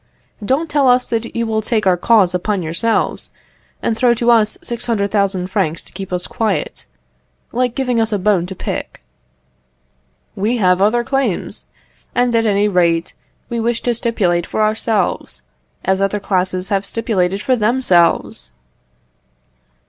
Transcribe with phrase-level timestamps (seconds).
[0.43, 3.31] Don't tell us that you will take our cause upon yourselves,
[3.83, 6.87] and throw to us 600,000 francs to keep us quiet,
[7.51, 9.03] like giving us a bone to pick.
[10.35, 11.67] We have other claims,
[12.15, 13.13] and, at any rate,
[13.47, 15.43] we wish to stipulate for ourselves,
[15.85, 18.53] as other classes have stipulated for themselves!"